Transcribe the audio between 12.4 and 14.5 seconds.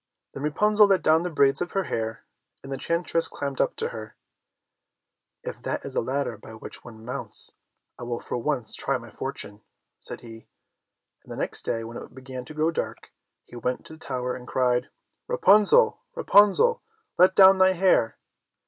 to grow dark, he went to the tower and